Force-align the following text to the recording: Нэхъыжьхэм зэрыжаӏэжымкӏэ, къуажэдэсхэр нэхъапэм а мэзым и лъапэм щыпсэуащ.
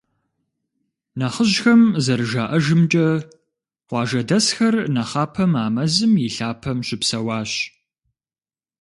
Нэхъыжьхэм 1.17 1.81
зэрыжаӏэжымкӏэ, 2.03 3.07
къуажэдэсхэр 3.87 4.75
нэхъапэм 4.93 5.51
а 5.63 5.67
мэзым 5.75 6.13
и 6.27 6.29
лъапэм 6.35 6.77
щыпсэуащ. 6.87 7.51